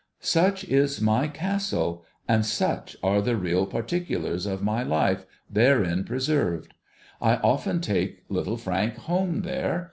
'Such 0.37 0.63
is 0.63 0.99
my 0.99 1.27
Castle, 1.27 2.03
and 2.27 2.43
such 2.43 2.97
are 3.03 3.21
the 3.21 3.35
real 3.37 3.67
particulars 3.67 4.47
of 4.47 4.63
my 4.63 4.81
life 4.81 5.27
therein 5.47 6.05
preserved. 6.05 6.73
I 7.21 7.35
often 7.35 7.81
take 7.81 8.23
Little 8.27 8.57
Frank 8.57 8.95
home 8.95 9.41
there. 9.43 9.79